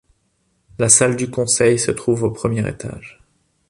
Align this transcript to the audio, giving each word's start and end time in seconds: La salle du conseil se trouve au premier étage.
La 0.79 0.89
salle 0.89 1.15
du 1.15 1.29
conseil 1.29 1.77
se 1.77 1.91
trouve 1.91 2.23
au 2.23 2.31
premier 2.31 2.67
étage. 2.67 3.21